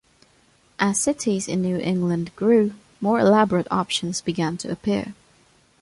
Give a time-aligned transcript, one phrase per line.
[0.79, 5.13] As cities in New England grew, more elaborate options began to appear.